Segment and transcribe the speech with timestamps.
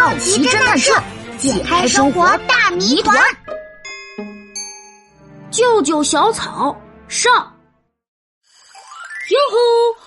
[0.00, 0.94] 好奇侦探社
[1.36, 3.22] 解开生活大谜团。
[5.50, 6.74] 救救小草
[7.06, 7.30] 上！
[9.28, 9.58] 哟吼，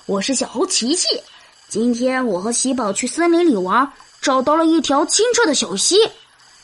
[0.07, 1.07] 我是小猴琪琪。
[1.69, 3.87] 今天我和喜宝去森林里玩，
[4.19, 5.97] 找到了一条清澈的小溪，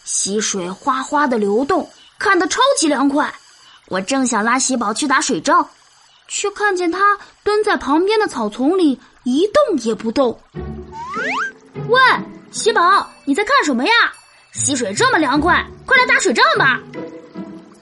[0.06, 1.88] 溪水哗哗的流动，
[2.18, 3.32] 看得超级凉快。
[3.90, 5.70] 我正想拉喜宝去打水仗，
[6.28, 10.42] 却看见他蹲在旁边的草丛里一动也不动。
[11.90, 12.02] 喂，
[12.52, 13.92] 喜宝，你在看什么呀？
[14.52, 16.80] 溪水这么凉快，快来打水仗吧！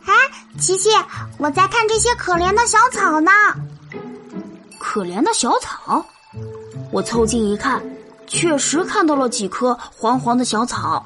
[0.06, 0.14] 哎，
[0.60, 0.90] 琪琪，
[1.38, 3.32] 我在看这些可怜的小草呢。
[4.80, 6.06] 可怜的小草，
[6.92, 7.82] 我凑近一看，
[8.28, 11.06] 确实看到了几棵黄黄的小草。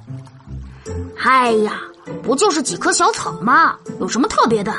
[1.23, 1.80] 哎呀，
[2.23, 3.77] 不就是几棵小草吗？
[3.99, 4.73] 有什么特别的？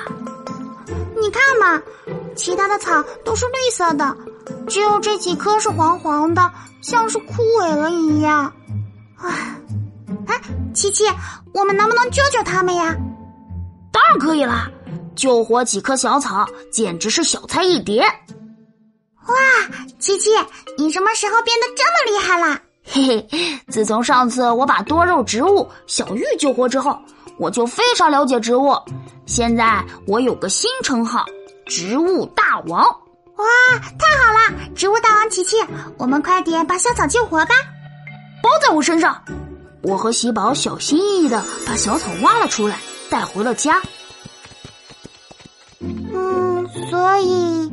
[1.20, 1.80] 你看嘛，
[2.34, 4.16] 其他的草都是绿色的，
[4.68, 8.52] 只有这几棵是黄黄的，像是枯萎了一样。
[9.16, 9.56] 唉，
[10.26, 10.40] 哎，
[10.74, 11.04] 琪琪，
[11.52, 12.96] 我们能不能救救他们呀？
[13.92, 14.70] 当然可以啦！
[15.14, 18.02] 救活几棵小草，简直是小菜一碟。
[19.26, 19.34] 哇，
[19.98, 20.30] 琪琪，
[20.78, 22.58] 你什么时候变得这么厉害了？
[22.84, 26.98] 嘿嘿，自从上次我把多肉植物小玉救活之后，
[27.38, 28.74] 我就非常了解植物。
[29.24, 31.24] 现在我有个新称号——
[31.66, 32.82] 植物大王。
[33.36, 33.46] 哇，
[33.98, 34.11] 太！
[34.74, 35.56] 植物大王琪琪，
[35.98, 37.54] 我们快点把小草救活吧！
[38.42, 39.22] 包在我身上。
[39.82, 42.78] 我和喜宝小心翼翼的把小草挖了出来，
[43.10, 43.80] 带回了家。
[45.80, 47.70] 嗯，所以，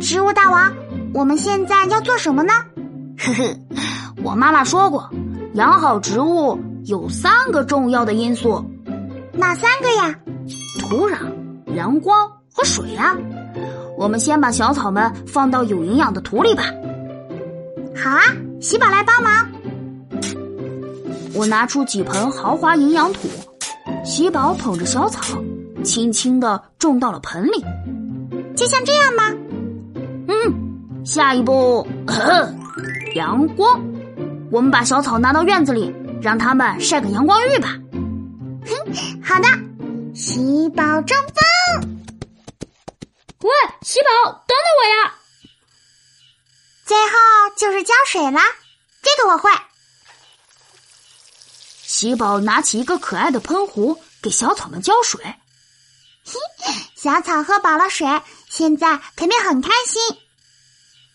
[0.00, 0.72] 植物大王。
[1.14, 2.52] 我们现在要做什么呢？
[3.18, 3.56] 呵呵，
[4.24, 5.10] 我妈妈说过，
[5.54, 8.64] 养好植物有三个重要的因素。
[9.32, 10.14] 哪三个呀？
[10.80, 11.16] 土壤、
[11.74, 13.16] 阳光和水呀。
[14.02, 16.64] 我们先把小草们放到有营养的土里吧。
[17.94, 18.20] 好啊，
[18.60, 19.48] 喜宝来帮忙。
[21.32, 23.28] 我拿出几盆豪华营养土，
[24.04, 25.38] 喜宝捧着小草，
[25.84, 27.64] 轻轻的种到了盆里。
[28.56, 29.22] 就像这样吗？
[30.26, 31.04] 嗯。
[31.04, 31.86] 下一步，
[33.14, 33.80] 阳光。
[34.50, 37.78] 我们把小草拿到院子里，让它们晒个阳光浴吧。
[38.66, 39.46] 哼，好的。
[40.12, 42.01] 喜宝中风。
[43.42, 43.50] 喂，
[43.82, 45.14] 喜宝，等等我呀！
[46.84, 47.10] 最后
[47.56, 48.40] 就是浇水啦，
[49.02, 49.50] 这个我会。
[51.82, 55.20] 喜宝拿起一个可爱的喷壶，给小草们浇水。
[56.24, 56.38] 嘿，
[56.94, 58.06] 小草喝饱了水，
[58.48, 60.00] 现在肯定很开心。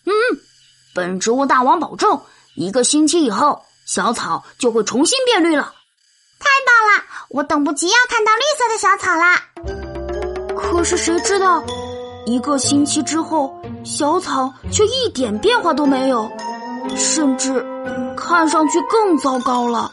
[0.05, 0.13] 嗯，
[0.93, 2.21] 本植物大王保证，
[2.55, 5.73] 一个星期以后，小草就会重新变绿了。
[6.39, 9.43] 太棒了，我等不及要看到绿色的小草啦。
[10.57, 11.63] 可是谁知道，
[12.27, 13.55] 一个星期之后，
[13.85, 16.29] 小草却一点变化都没有，
[16.93, 17.65] 甚至
[18.17, 19.89] 看上去更糟糕了。